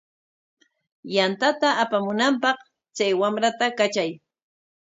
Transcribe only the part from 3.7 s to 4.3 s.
katray.